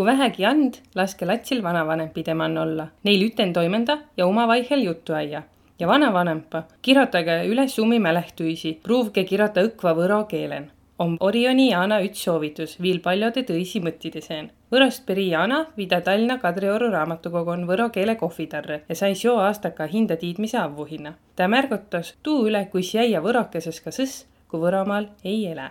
kui 0.00 0.08
vähegi 0.08 0.48
and, 0.48 0.80
laske 0.96 1.28
latsil 1.28 1.60
vanavanem 1.62 2.08
pidemann 2.16 2.56
olla, 2.56 2.86
neil 3.04 3.26
üten 3.28 3.52
toimenda 3.52 3.98
ja 4.16 4.26
omavaihel 4.26 4.88
juttu 4.88 5.12
aia. 5.12 5.42
ja 5.78 5.86
vanavanempa, 5.88 6.62
kirjutage 6.82 7.42
üles 7.48 7.78
ummi 7.78 7.98
mälehtuisi, 7.98 8.78
pruuvge 8.82 9.24
kirjutada 9.24 9.68
õkva 9.68 9.92
võro 9.96 10.24
keelen 10.28 10.70
on 11.00 11.16
Orioni 11.20 11.70
Jaana 11.70 11.98
üks 12.04 12.24
soovitus 12.26 12.74
viil 12.82 12.98
paljude 13.04 13.42
tõisi 13.48 13.80
mõttideseen. 13.84 14.50
Võrost 14.72 15.06
peri 15.06 15.30
Jaana 15.30 15.62
vida 15.76 16.00
Tallinna 16.04 16.36
Kadrioru 16.42 16.90
raamatukogu 16.92 17.54
on 17.54 17.64
võro 17.68 17.88
keele 17.94 18.16
kohvitarre 18.20 18.82
ja 18.88 18.96
sai 18.96 19.14
seo 19.16 19.38
aastaka 19.40 19.86
hinda 19.88 20.16
tiidmise 20.20 20.58
avvuhinna. 20.60 21.14
ta 21.36 21.48
märgutas 21.48 22.14
tuu 22.22 22.48
üle, 22.48 22.66
kuis 22.72 22.94
jäia 22.94 23.20
võrokeses 23.20 23.80
ka 23.84 23.90
sõs, 23.90 24.24
kui 24.48 24.60
Võromaal 24.60 25.08
ei 25.24 25.46
elä. 25.46 25.70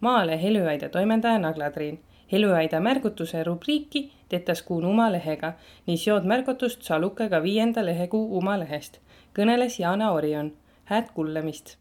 maale 0.00 0.42
Helüaida 0.42 0.88
toimendaja 0.88 1.38
Naglatriin. 1.38 1.98
Helüaida 2.34 2.80
märgutuse 2.80 3.44
rubriiki 3.44 4.10
tetas 4.28 4.62
kuun 4.62 4.84
Uma 4.84 5.06
lehega, 5.12 5.52
nii 5.86 5.96
seod 5.96 6.26
märgutust 6.26 6.82
saa 6.82 6.98
lugeda 6.98 7.42
viienda 7.42 7.86
lehekuu 7.86 8.38
Uma 8.38 8.58
lehest. 8.58 8.98
kõneles 9.38 9.78
Jaana 9.78 10.12
Orion. 10.12 10.52
hääd 10.84 11.14
kuulamist 11.14 11.76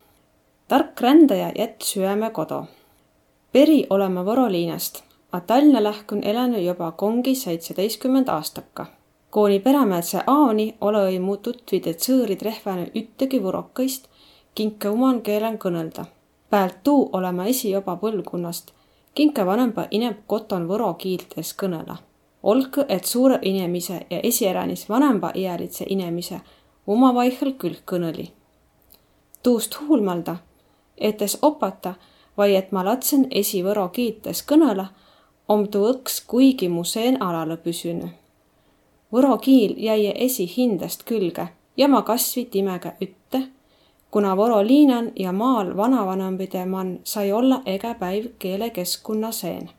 tark 0.74 1.02
rändaja 1.02 1.52
jätt 1.56 1.82
süäme 1.82 2.30
kodo. 2.30 2.66
peri 3.52 3.86
olema 3.90 4.24
Võro 4.24 4.52
liinast, 4.52 5.04
a 5.32 5.40
Tallinna 5.40 5.84
lähkun 5.84 6.24
elänu 6.24 6.58
juba 6.58 6.92
kongi 6.92 7.36
seitseteistkümmend 7.36 8.28
aastaka. 8.28 8.86
kooni 9.30 9.60
perämäedse 9.60 10.24
aoni 10.28 10.76
ole-i 10.82 11.20
mu 11.20 11.38
tutvide 11.38 11.94
tsõõrid 11.94 12.42
rehvane 12.42 12.88
üttegi 12.96 13.40
võrokõist, 13.40 14.08
kinke 14.56 14.90
uman 14.90 15.22
keelen 15.22 15.58
kõnelda. 15.58 16.06
päält 16.50 16.78
tuu 16.84 17.10
olema 17.14 17.46
esi 17.46 17.72
juba 17.72 17.96
põlvkonnast, 17.96 18.74
kinke 19.16 19.46
vanempa 19.46 19.88
ineb 19.92 20.18
koton 20.28 20.68
võro 20.68 20.94
kiiltes 20.94 21.54
kõnela. 21.54 21.98
olgu, 22.44 22.86
et 22.90 23.06
suure 23.06 23.40
inemise 23.42 24.06
ja 24.10 24.20
esieränis 24.24 24.90
vanempa 24.90 25.32
iälitse 25.36 25.86
inemise 25.90 26.42
omavaihel 26.88 27.54
küll 27.54 27.76
kõneli. 27.86 28.32
tuust 29.44 29.80
huulmalda 29.80 30.38
etes 30.98 31.38
opata, 31.42 31.94
vai 32.38 32.56
et 32.56 32.72
ma 32.72 32.86
latsen 32.86 33.28
esivõro 33.32 33.90
kiites 33.90 34.44
kõnõla, 34.52 34.86
om 35.48 35.68
tuu 35.68 35.88
õks 35.94 36.24
kuigi 36.28 36.70
mu 36.70 36.84
seen 36.84 37.22
alale 37.22 37.58
püsünu. 37.58 38.10
Võro 39.14 39.38
kiil 39.38 39.76
jäi 39.78 40.12
esi 40.16 40.48
hindest 40.58 41.04
külge 41.04 41.48
ja 41.78 41.88
ma 41.88 42.02
kasvi 42.02 42.46
timega 42.46 42.96
ütte, 43.02 43.44
kuna 44.14 44.36
Võro 44.38 44.60
liinan 44.62 45.12
ja 45.20 45.32
maal 45.34 45.72
vanavanambide 45.78 46.66
man 46.66 47.00
sai 47.04 47.32
olla 47.32 47.62
ega 47.66 47.96
päiv 48.00 48.26
keelekeskkonna 48.40 49.32
seen. 49.32 49.70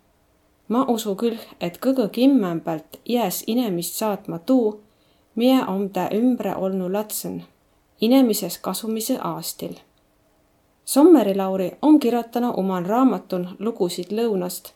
ma 0.68 0.84
usu 0.88 1.14
küll, 1.14 1.38
et 1.60 1.78
kõige 1.78 2.08
kimmembält 2.08 3.00
jääs 3.04 3.44
inemist 3.46 3.94
saatma 3.94 4.38
tuu, 4.38 4.80
mie 5.34 5.64
om 5.66 5.90
tä 5.90 6.08
ümbre 6.14 6.56
olnu 6.56 6.92
latsen, 6.92 7.44
inemises 8.00 8.58
kasumise 8.58 9.18
aastil 9.20 9.74
Sommeri 10.84 11.36
Lauri 11.36 11.72
on 11.82 12.00
kirjutanud 12.00 12.54
omal 12.56 12.84
raamatun 12.84 13.48
Lugusid 13.58 14.10
lõunast. 14.12 14.72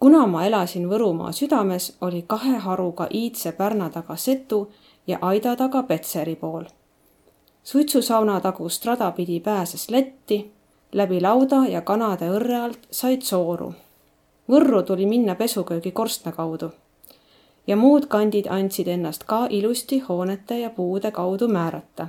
kuna 0.00 0.26
ma 0.26 0.44
elasin 0.44 0.88
Võrumaa 0.90 1.32
südames, 1.32 1.96
oli 2.00 2.24
kahe 2.26 2.58
haruga 2.58 3.06
iidse 3.10 3.52
pärna 3.52 3.90
taga 3.90 4.16
Setu 4.16 4.72
ja 5.06 5.18
aida 5.20 5.56
taga 5.56 5.82
Petseri 5.82 6.36
pool. 6.36 6.64
Suitsusauna 7.66 8.40
tagust 8.40 8.84
rada 8.86 9.10
pidi 9.10 9.40
pääses 9.40 9.90
Lätti, 9.90 10.52
läbi 10.92 11.20
lauda 11.20 11.64
ja 11.68 11.80
kanade 11.80 12.28
õrre 12.30 12.60
alt 12.62 12.86
said 12.90 13.26
sooru. 13.26 13.72
Võrru 14.48 14.82
tuli 14.82 15.06
minna 15.06 15.34
pesuköögi 15.34 15.92
korstna 15.92 16.32
kaudu. 16.32 16.70
ja 17.66 17.76
muud 17.76 18.06
kandid 18.06 18.46
andsid 18.46 18.88
ennast 18.88 19.24
ka 19.24 19.46
ilusti 19.50 19.98
hoonete 19.98 20.58
ja 20.58 20.70
puude 20.70 21.10
kaudu 21.10 21.48
määrata 21.48 22.08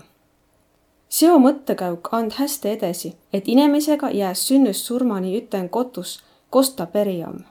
seo 1.09 1.37
mõttekäük 1.39 2.09
and 2.11 2.35
hästi 2.35 2.69
edasi, 2.69 3.13
et 3.33 3.47
inimesega 3.47 4.09
jääs 4.11 4.43
sünnüst 4.47 4.85
surmani 4.85 5.37
üten 5.39 5.69
kotus, 5.69 6.19
kosta 6.49 6.85
periam. 6.85 7.43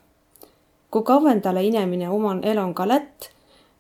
kui 0.91 1.03
kavvendale 1.03 1.65
inemine 1.65 2.09
oman 2.11 2.45
elon 2.45 2.75
ka 2.75 2.89
lätt 2.89 3.31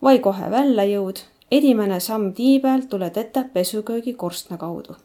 vai 0.02 0.18
kohe 0.18 0.50
välja 0.50 0.84
jõud, 0.84 1.20
edimene 1.50 2.00
samm 2.00 2.32
tii 2.32 2.60
peal 2.60 2.80
tuled 2.90 3.16
ette 3.16 3.44
pesuköögi 3.52 4.14
korstna 4.14 4.56
kaudu. 4.56 4.96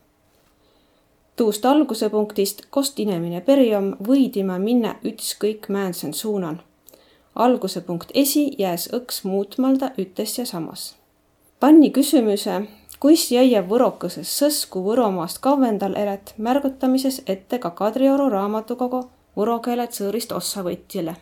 tuust 1.36 1.66
alguse 1.66 2.10
punktist, 2.10 2.62
kost 2.70 3.00
inemine 3.00 3.42
periam, 3.42 3.96
võidime 4.08 4.60
minna 4.60 4.96
ükskõik 5.06 5.70
määnsen 5.70 6.14
suunan. 6.14 6.62
alguse 7.36 7.82
punkt 7.82 8.12
esi 8.14 8.52
jääs 8.58 8.90
õks 8.94 9.24
muutmalda 9.24 9.92
ütes 9.98 10.38
ja 10.38 10.46
samas. 10.46 10.96
panni 11.60 11.92
küsimuse, 11.92 12.62
kuis 13.00 13.32
jäie 13.32 13.62
võrokõses 13.70 14.38
sõsku 14.40 14.84
Võromaast 14.84 15.40
kavvendal 15.40 15.96
elet 15.96 16.34
märgutamises 16.38 17.22
ette 17.28 17.60
ka 17.60 17.70
Kadrioru 17.70 18.30
raamatukogu 18.30 19.10
võro 19.38 19.60
keele 19.60 19.88
tsõõrist 19.88 20.32
ossavõtjale. 20.32 21.16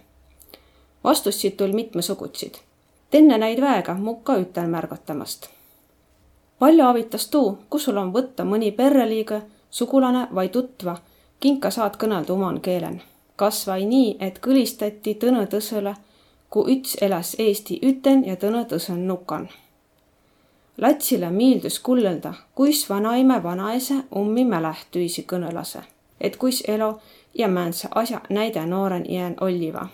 vastussid 1.03 1.55
tul 1.57 1.73
mitmesugutsid. 1.73 2.68
Tenne 3.11 3.37
näid 3.37 3.61
väega 3.61 3.93
mukka 3.93 4.37
ütel 4.37 4.67
märgatamast. 4.67 5.49
palju 6.59 6.85
avitas 6.85 7.27
tuu, 7.27 7.57
kus 7.69 7.83
sul 7.83 7.97
on 7.97 8.13
võtta 8.13 8.43
mõni 8.43 8.71
perreliige, 8.71 9.41
sugulane 9.69 10.27
vai 10.35 10.49
tutva, 10.49 10.97
kinka 11.39 11.71
saad 11.71 11.97
kõnelda 11.97 12.33
oman 12.33 12.61
keelen. 12.61 13.01
kas 13.35 13.67
vai 13.67 13.85
nii, 13.85 14.17
et 14.19 14.39
kõlistati 14.39 15.15
tõne 15.15 15.47
tõsõle, 15.47 15.95
kui 16.49 16.75
üts 16.75 16.97
elas 17.01 17.35
Eesti 17.39 17.79
üten 17.83 18.25
ja 18.25 18.35
tõne 18.35 18.65
tõsõn 18.65 19.07
nukan 19.07 19.49
Latsile 20.79 21.27
miildüs 21.29 21.79
kullõlda, 21.83 22.33
kuis 22.55 22.85
vanaime 22.89 23.41
vanaise 23.43 23.97
ummi 24.15 24.45
mälehtüisi 24.47 25.25
kõnõlase, 25.27 25.81
et 26.21 26.37
kuis 26.39 26.61
elo 26.67 27.01
ja 27.35 27.47
määntse 27.47 27.89
asja 27.95 28.21
näide 28.29 28.63
nooren 28.65 29.03
jään 29.11 29.35
olliva. 29.41 29.87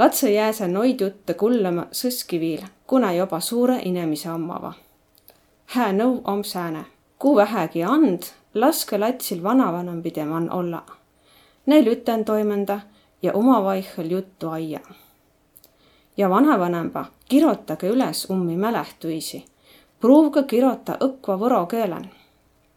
Latse 0.00 0.30
jääse 0.32 0.64
noid 0.68 1.00
jutte 1.00 1.34
kullama 1.34 1.82
sõski 1.92 2.38
viil, 2.40 2.60
kuna 2.86 3.12
joba 3.12 3.40
suure 3.40 3.74
inemise 3.84 4.30
ommava. 4.32 4.72
hää 5.66 5.92
nõu 5.92 6.20
om 6.24 6.44
sääne, 6.44 6.84
kui 7.18 7.36
vähegi 7.36 7.82
and, 7.84 8.22
laske 8.54 8.98
latsil 8.98 9.42
vanavanem 9.42 10.02
pideman 10.02 10.50
olla. 10.50 10.82
Neil 11.66 11.86
üten 11.86 12.24
toimenda 12.24 12.80
ja 13.22 13.32
omavaihel 13.32 14.10
juttu 14.10 14.48
aia. 14.48 14.80
ja 16.16 16.30
vanavanemba 16.30 17.04
kirjutage 17.28 17.88
üles 17.88 18.30
ummi 18.30 18.56
mälehtüisi 18.56 19.44
pruuvge 20.00 20.42
kirota 20.42 20.96
õkva 21.00 21.36
võro 21.38 21.66
keelen. 21.66 22.10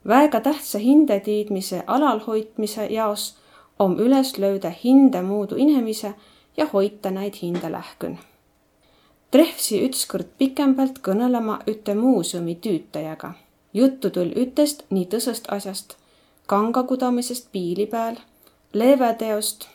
väega 0.08 0.42
tähtsa 0.42 0.78
hindetiidmise 0.78 1.84
alalhoitmise 1.88 2.86
jaos 2.86 3.38
om 3.80 4.00
üles 4.00 4.38
lööda 4.38 4.74
hinde 4.84 5.22
muudu 5.22 5.56
inemise 5.56 6.14
ja 6.58 6.68
hoita 6.74 7.12
näid 7.12 7.34
hinde 7.42 7.72
lähkün. 7.72 8.20
trehvsi 9.32 9.82
ütskord 9.88 10.28
pikembalt 10.38 11.00
kõnelema 11.00 11.60
üte 11.68 11.96
muuseumi 11.96 12.56
tüütajaga. 12.56 13.34
juttu 13.74 14.10
tul 14.10 14.32
ütest 14.36 14.84
nii 14.90 15.06
tõsest 15.06 15.46
asjast, 15.48 15.98
kanga 16.48 16.84
kudamisest 16.84 17.52
piili 17.52 17.86
peal, 17.86 18.16
leeveteost, 18.74 19.68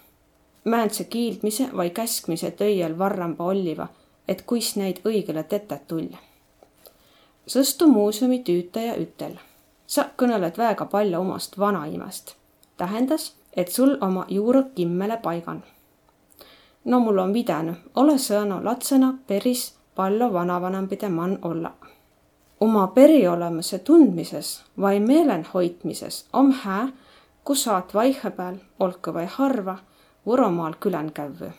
määntse 0.64 1.04
kiildmise 1.04 1.68
vai 1.76 1.90
käskmise 1.90 2.50
töiel 2.50 2.98
varramba 2.98 3.44
olliva, 3.44 3.88
et 4.28 4.42
kuis 4.42 4.76
neid 4.76 5.00
õigele 5.04 5.42
tetet 5.42 5.86
tulla 5.86 6.18
Sõstu 7.48 7.86
muuseumi 7.88 8.42
tüütaja 8.44 8.96
ütel. 9.00 9.38
sa 9.86 10.02
kõneled 10.20 10.58
väga 10.58 10.84
palju 10.84 11.20
omast 11.20 11.58
vanaimast. 11.58 12.34
tähendas, 12.76 13.32
et 13.56 13.72
sul 13.72 13.96
oma 14.00 14.26
juurõk 14.28 14.74
kimmele 14.74 15.16
paigan. 15.22 15.62
No 16.84 17.00
mul 17.00 17.18
on 17.18 17.32
videnu, 17.32 17.74
ole 17.94 18.18
sõnu 18.18 18.60
latsena 18.64 19.14
päris 19.26 19.74
palju 19.94 20.32
vanavanambide 20.32 21.08
man 21.08 21.38
olla. 21.42 21.72
oma 22.60 22.86
periolemuse 22.86 23.78
tundmises 23.78 24.64
vai 24.80 25.00
meelen 25.00 25.46
hoidmises 25.54 26.26
on 26.32 26.52
hää, 26.52 26.88
kus 27.44 27.62
saad 27.62 27.94
vaihepääl, 27.94 28.56
olgu 28.80 29.12
või 29.12 29.26
harva, 29.26 29.78
Võromaal 30.26 30.74
külän 30.80 31.12
kävvü. 31.12 31.50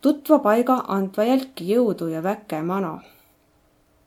tutva 0.00 0.38
paiga 0.38 0.84
andva 0.88 1.24
jälki 1.24 1.74
jõudu 1.74 2.06
ja 2.06 2.22
väke 2.22 2.62
mano 2.62 3.00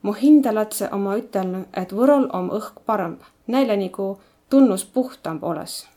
mu 0.05 0.13
hindelatse 0.13 0.89
oma 0.93 1.15
ütelnud, 1.17 1.65
et 1.73 1.93
Võrol 1.97 2.27
om 2.37 2.51
õhk 2.53 2.83
parem, 2.85 3.15
näile 3.49 3.77
nagu 3.81 4.19
tunnus 4.49 4.85
puhtam 4.85 5.39
oles. 5.41 5.87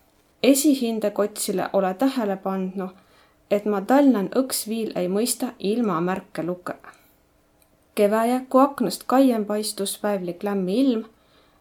esihinde 0.42 1.10
kotsile 1.10 1.68
ole 1.72 1.94
tähele 1.94 2.36
pandnud, 2.36 2.94
et 3.50 3.64
ma 3.64 3.80
Tallinnan 3.80 4.28
õks 4.36 4.66
viil 4.68 4.92
ei 4.96 5.08
mõista 5.08 5.52
ilma 5.58 6.00
märke 6.00 6.42
lugeda. 6.42 6.94
keväja, 7.94 8.40
kui 8.48 8.62
aknast 8.62 9.02
kaiem 9.06 9.44
paistus 9.44 9.98
päevlik 9.98 10.42
lämmi 10.42 10.80
ilm, 10.80 11.04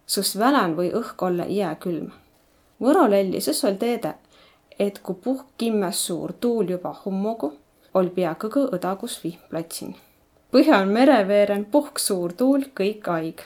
sõs 0.08 0.38
välän 0.40 0.76
või 0.78 0.92
õhk 0.94 1.22
olla 1.22 1.46
jääkülm. 1.46 2.12
Võro 2.82 3.10
lelli 3.10 3.42
sõs 3.42 3.64
ol 3.66 3.76
teede, 3.82 4.14
et 4.80 5.00
kui 5.00 5.16
puhk 5.16 5.46
kimmes 5.58 6.06
suur 6.06 6.34
tuul 6.34 6.70
juba 6.70 6.94
hummugu, 7.06 7.54
ol 7.94 8.10
pea 8.16 8.36
kõgõ 8.40 8.68
õdagus 8.78 9.20
vihm 9.24 9.42
platsin. 9.50 9.96
põhjal 10.52 10.86
mereveeren 10.86 11.66
puhk 11.66 12.00
suur 12.00 12.34
tuul 12.34 12.70
kõik 12.80 13.08
aig. 13.08 13.42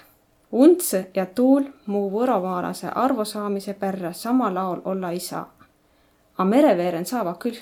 Untse 0.52 1.10
ja 1.16 1.26
tuul 1.26 1.64
muu 1.86 2.10
võrovaalase 2.12 2.92
arvosaamise 2.96 3.74
perre 3.74 4.14
sama 4.14 4.54
laol 4.54 4.82
olla 4.86 5.12
ei 5.12 5.20
saa. 5.20 5.54
A 6.38 6.44
mereveeren 6.46 7.06
saava 7.06 7.34
küll. 7.40 7.58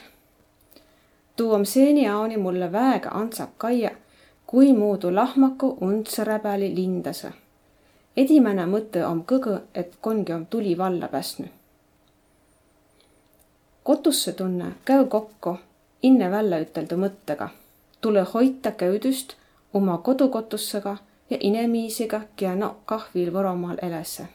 Tuu 1.40 1.54
om 1.56 1.64
seeniaoni 1.66 2.38
mulle 2.38 2.72
väega 2.72 3.14
antsap 3.22 3.54
kaia, 3.58 3.92
kui 4.48 4.74
muudu 4.74 5.14
lahmaku 5.16 5.78
untse 5.82 6.24
räbäli 6.24 6.74
lindase. 6.76 7.32
edimäne 8.18 8.66
mõte 8.66 9.06
om 9.06 9.24
kõgõ, 9.32 9.62
et 9.74 9.96
kongi 10.02 10.34
om 10.34 10.46
tuli 10.46 10.78
valla 10.78 11.08
päsnü 11.08 11.48
kotusse 13.90 14.32
tunne 14.32 14.66
käü 14.86 15.06
kokku 15.06 15.58
inne 16.04 16.32
välja 16.32 16.60
üteldu 16.62 16.98
mõttega. 17.04 17.48
tule 18.02 18.22
hoita 18.34 18.72
käüdüst 18.72 19.34
oma 19.74 19.98
kodukotussega 19.98 20.98
ja 21.30 21.38
inemiisiga, 21.40 22.22
kia 22.36 22.56
no 22.56 22.76
kah 22.86 23.08
viil 23.16 23.34
Võromaal 23.34 23.80
elesse. 23.82 24.28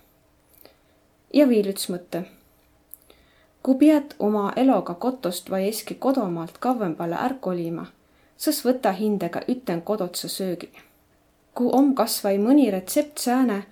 ja 1.33 1.49
viil 1.49 1.71
üts 1.71 1.87
mõte. 1.89 2.25
Kui 3.65 3.75
pead 3.81 4.15
oma 4.19 4.53
eloga 4.57 4.95
kotost 4.95 5.51
vai 5.51 5.69
eski 5.69 5.95
kodomaalt 5.95 6.59
kavvembale 6.61 7.17
ärk 7.27 7.41
kolima, 7.41 7.87
sõs 8.39 8.61
võta 8.67 8.93
hindega 8.93 9.41
üten 9.49 9.83
kodotsa 9.83 10.29
söögi. 10.29 10.71
kui 11.55 11.69
om 11.73 11.95
kasvai 11.95 12.39
mõni 12.39 12.71
retsept 12.71 13.19
sääne, 13.19 13.63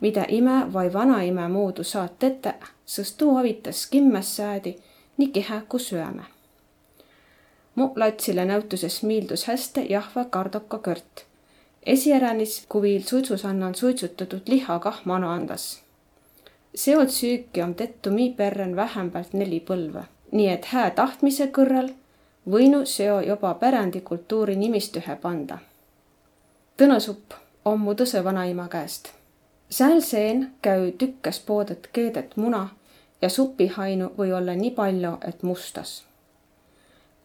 mida 0.00 0.24
ime 0.28 0.72
vai 0.72 0.92
vanaime 0.92 1.48
moodu 1.48 1.84
saad 1.84 2.18
tete, 2.18 2.54
sõs 2.86 3.16
tuu 3.16 3.36
avitas 3.36 3.86
kimmes 3.86 4.36
säädi 4.36 4.76
nii 5.16 5.28
kehä 5.28 5.62
kui 5.68 5.80
süäme 5.80 6.24
mu 7.80 7.92
latsile 7.96 8.44
näutuses 8.44 9.02
miildus 9.02 9.44
hästi 9.48 9.86
jahva 9.90 10.24
kardoka 10.24 10.78
kõrt. 10.86 11.24
esieränis, 11.86 12.64
kui 12.68 12.82
viil 12.82 13.02
suitsus 13.02 13.44
annan 13.44 13.74
suitsutatud 13.74 14.48
liha 14.52 14.78
kah 14.78 15.00
manu 15.04 15.28
andas. 15.28 15.82
Seod 16.74 17.08
süüki 17.08 17.62
on 17.62 17.74
tettu 17.74 18.10
mi 18.10 18.34
perren 18.36 18.76
vähembalt 18.76 19.32
neli 19.32 19.60
põlve, 19.60 20.04
nii 20.32 20.48
et 20.48 20.64
hää 20.72 20.90
tahtmise 20.90 21.46
kõrral 21.58 21.90
võinu 22.50 22.84
seo 22.86 23.20
juba 23.20 23.54
pärandikultuuri 23.54 24.56
nimistühe 24.56 25.16
panda. 25.22 25.58
tõnõsupp 26.76 27.34
on 27.64 27.80
mu 27.80 27.94
tõse 27.94 28.24
vanaima 28.24 28.68
käest. 28.68 29.12
sääl 29.70 30.00
seen 30.00 30.52
käü 30.62 30.92
tükkas 30.92 31.40
poodet 31.40 31.88
keedet 31.92 32.36
muna 32.36 32.68
ja 33.22 33.28
supihainu 33.28 34.12
või 34.18 34.32
olla 34.32 34.54
nii 34.54 34.70
palju, 34.70 35.18
et 35.28 35.42
mustas 35.42 36.02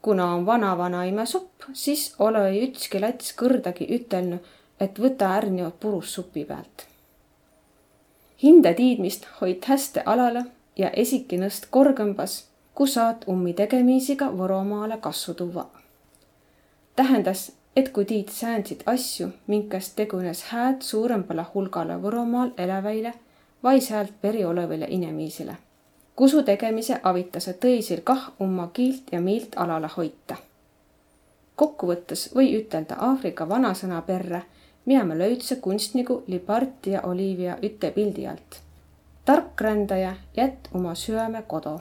kuna 0.05 0.25
on 0.33 0.45
vanavanaime 0.45 1.25
supp, 1.25 1.63
siis 1.73 2.01
ole 2.19 2.43
ütski 2.61 2.99
lats 3.01 3.31
kõrdagi 3.39 3.87
ütelnud, 3.97 4.43
et 4.79 4.99
võta 5.01 5.31
ärni 5.39 5.65
purus 5.79 6.11
supi 6.13 6.43
pealt. 6.45 6.85
Hinde 8.43 8.73
tiidmist 8.73 9.27
hoid 9.41 9.63
hästi 9.67 9.99
alale 10.05 10.45
ja 10.77 10.89
esiki 10.89 11.37
nõst 11.37 11.67
korgõmbas, 11.71 12.45
kui 12.73 12.87
saad 12.87 13.27
ummi 13.27 13.53
tegemiisiga 13.53 14.31
Võromaale 14.37 14.97
kasvu 15.01 15.33
tuua. 15.33 15.65
tähendas, 16.95 17.51
et 17.75 17.89
kui 17.89 18.05
tiid 18.05 18.29
säänsid 18.29 18.83
asju, 18.85 19.29
minkas 19.47 19.89
tegunes 19.89 20.43
hääd 20.43 20.81
suurempale 20.81 21.45
hulgale 21.53 22.01
Võromaal 22.01 22.51
eläväile 22.57 23.13
vai 23.63 23.81
säält 23.81 24.13
periolevile 24.21 24.87
inemiisile 24.89 25.55
kusu 26.15 26.43
tegemise 26.43 26.99
avitase 27.03 27.53
tõisil 27.59 28.01
kah 28.03 28.29
oma 28.39 28.69
kiilt 28.73 29.11
ja 29.11 29.21
miilt 29.21 29.55
alale 29.55 29.89
hoita. 29.97 30.35
kokkuvõttes 31.55 32.29
või 32.35 32.49
ütelda 32.57 32.95
Aafrika 32.99 33.49
vanasõna 33.49 34.01
perre, 34.01 34.41
mida 34.85 35.03
me 35.03 35.17
löüdse 35.17 35.55
kunstniku 35.61 36.23
Libarti 36.27 36.89
ja 36.89 37.01
Olivia 37.01 37.57
üte 37.63 37.91
pildi 37.91 38.27
alt. 38.29 38.61
tark 39.25 39.61
rändaja, 39.61 40.15
jät 40.37 40.69
oma 40.73 40.95
süäme 40.95 41.43
kodu 41.47 41.79